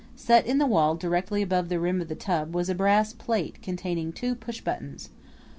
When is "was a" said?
2.55-2.73